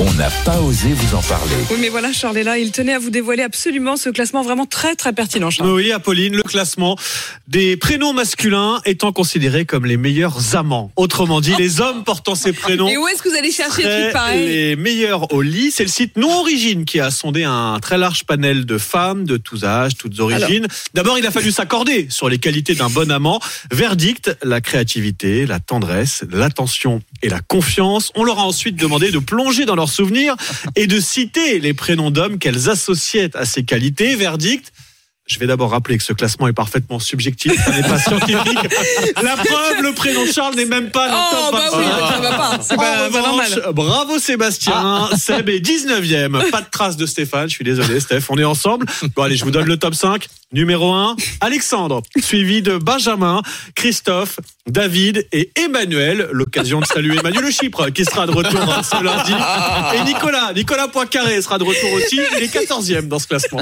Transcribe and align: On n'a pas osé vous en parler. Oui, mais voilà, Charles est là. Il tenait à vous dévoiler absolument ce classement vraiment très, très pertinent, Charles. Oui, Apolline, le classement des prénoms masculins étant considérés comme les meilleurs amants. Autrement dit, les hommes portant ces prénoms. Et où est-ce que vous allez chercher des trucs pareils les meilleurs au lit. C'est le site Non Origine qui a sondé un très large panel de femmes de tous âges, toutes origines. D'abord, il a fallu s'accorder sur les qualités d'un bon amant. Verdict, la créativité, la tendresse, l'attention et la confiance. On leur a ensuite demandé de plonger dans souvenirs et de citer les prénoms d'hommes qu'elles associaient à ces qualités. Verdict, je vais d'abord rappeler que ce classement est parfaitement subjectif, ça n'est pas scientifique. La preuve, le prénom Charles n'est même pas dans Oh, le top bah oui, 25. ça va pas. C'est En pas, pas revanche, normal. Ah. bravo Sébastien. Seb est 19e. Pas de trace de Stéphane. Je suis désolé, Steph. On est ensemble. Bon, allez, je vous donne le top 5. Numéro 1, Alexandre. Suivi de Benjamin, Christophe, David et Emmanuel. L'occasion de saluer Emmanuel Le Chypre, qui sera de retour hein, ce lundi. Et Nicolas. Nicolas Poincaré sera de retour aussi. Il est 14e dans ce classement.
On 0.00 0.12
n'a 0.12 0.30
pas 0.44 0.60
osé 0.60 0.92
vous 0.92 1.16
en 1.16 1.22
parler. 1.22 1.56
Oui, 1.70 1.78
mais 1.80 1.88
voilà, 1.88 2.12
Charles 2.12 2.38
est 2.38 2.44
là. 2.44 2.56
Il 2.58 2.70
tenait 2.70 2.94
à 2.94 3.00
vous 3.00 3.10
dévoiler 3.10 3.42
absolument 3.42 3.96
ce 3.96 4.10
classement 4.10 4.42
vraiment 4.42 4.64
très, 4.64 4.94
très 4.94 5.12
pertinent, 5.12 5.50
Charles. 5.50 5.70
Oui, 5.70 5.90
Apolline, 5.90 6.36
le 6.36 6.42
classement 6.42 6.96
des 7.48 7.76
prénoms 7.76 8.12
masculins 8.12 8.80
étant 8.84 9.12
considérés 9.12 9.64
comme 9.64 9.86
les 9.86 9.96
meilleurs 9.96 10.54
amants. 10.54 10.92
Autrement 10.96 11.40
dit, 11.40 11.52
les 11.58 11.80
hommes 11.80 12.04
portant 12.04 12.36
ces 12.36 12.52
prénoms. 12.52 12.86
Et 12.88 12.96
où 12.96 13.08
est-ce 13.08 13.22
que 13.22 13.28
vous 13.28 13.34
allez 13.34 13.50
chercher 13.50 13.82
des 13.82 14.02
trucs 14.02 14.12
pareils 14.12 14.46
les 14.46 14.76
meilleurs 14.76 15.32
au 15.32 15.42
lit. 15.42 15.72
C'est 15.72 15.84
le 15.84 15.88
site 15.88 16.16
Non 16.16 16.38
Origine 16.38 16.84
qui 16.84 17.00
a 17.00 17.10
sondé 17.10 17.44
un 17.44 17.78
très 17.80 17.98
large 17.98 18.24
panel 18.24 18.66
de 18.66 18.78
femmes 18.78 19.24
de 19.24 19.36
tous 19.36 19.64
âges, 19.64 19.96
toutes 19.96 20.20
origines. 20.20 20.68
D'abord, 20.94 21.18
il 21.18 21.26
a 21.26 21.30
fallu 21.30 21.50
s'accorder 21.50 22.06
sur 22.10 22.28
les 22.28 22.38
qualités 22.38 22.74
d'un 22.74 22.88
bon 22.88 23.10
amant. 23.10 23.40
Verdict, 23.72 24.36
la 24.42 24.60
créativité, 24.60 25.46
la 25.46 25.58
tendresse, 25.58 26.24
l'attention 26.30 27.02
et 27.22 27.28
la 27.28 27.40
confiance. 27.40 28.12
On 28.14 28.22
leur 28.22 28.38
a 28.38 28.44
ensuite 28.44 28.76
demandé 28.76 29.10
de 29.10 29.18
plonger 29.18 29.64
dans 29.64 29.74
souvenirs 29.88 30.36
et 30.76 30.86
de 30.86 31.00
citer 31.00 31.58
les 31.58 31.74
prénoms 31.74 32.10
d'hommes 32.10 32.38
qu'elles 32.38 32.70
associaient 32.70 33.36
à 33.36 33.44
ces 33.44 33.64
qualités. 33.64 34.14
Verdict, 34.14 34.72
je 35.28 35.38
vais 35.38 35.46
d'abord 35.46 35.70
rappeler 35.70 35.98
que 35.98 36.04
ce 36.04 36.12
classement 36.12 36.48
est 36.48 36.52
parfaitement 36.52 36.98
subjectif, 36.98 37.52
ça 37.64 37.70
n'est 37.70 37.82
pas 37.82 37.98
scientifique. 37.98 38.58
La 39.22 39.36
preuve, 39.36 39.82
le 39.82 39.92
prénom 39.92 40.24
Charles 40.32 40.54
n'est 40.56 40.64
même 40.64 40.90
pas 40.90 41.08
dans 41.08 41.14
Oh, 41.18 41.34
le 41.34 41.50
top 41.50 41.52
bah 41.52 41.78
oui, 41.78 41.84
25. 41.84 42.08
ça 42.14 42.20
va 42.20 42.36
pas. 42.36 42.58
C'est 42.62 42.74
En 42.74 42.76
pas, 42.76 42.84
pas 42.84 43.04
revanche, 43.06 43.22
normal. 43.24 43.62
Ah. 43.66 43.72
bravo 43.72 44.18
Sébastien. 44.18 45.08
Seb 45.16 45.48
est 45.50 45.60
19e. 45.60 46.50
Pas 46.50 46.62
de 46.62 46.66
trace 46.70 46.96
de 46.96 47.06
Stéphane. 47.06 47.48
Je 47.48 47.54
suis 47.54 47.64
désolé, 47.64 48.00
Steph. 48.00 48.22
On 48.30 48.38
est 48.38 48.44
ensemble. 48.44 48.86
Bon, 49.14 49.22
allez, 49.22 49.36
je 49.36 49.44
vous 49.44 49.50
donne 49.50 49.66
le 49.66 49.76
top 49.76 49.94
5. 49.94 50.26
Numéro 50.50 50.92
1, 50.94 51.14
Alexandre. 51.42 52.02
Suivi 52.22 52.62
de 52.62 52.78
Benjamin, 52.78 53.42
Christophe, 53.74 54.40
David 54.66 55.26
et 55.30 55.50
Emmanuel. 55.56 56.28
L'occasion 56.32 56.80
de 56.80 56.86
saluer 56.86 57.18
Emmanuel 57.18 57.42
Le 57.44 57.50
Chypre, 57.50 57.90
qui 57.90 58.06
sera 58.06 58.26
de 58.26 58.32
retour 58.32 58.60
hein, 58.62 58.82
ce 58.82 59.02
lundi. 59.04 59.32
Et 59.94 60.04
Nicolas. 60.10 60.52
Nicolas 60.54 60.88
Poincaré 60.88 61.42
sera 61.42 61.58
de 61.58 61.64
retour 61.64 61.92
aussi. 61.92 62.18
Il 62.38 62.42
est 62.42 62.46
14e 62.54 63.08
dans 63.08 63.18
ce 63.18 63.26
classement. 63.26 63.60